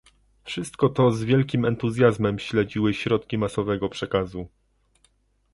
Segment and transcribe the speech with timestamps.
[0.43, 4.47] Wszystko to z wielkim entuzjazmem śledziły środki masowego przekazu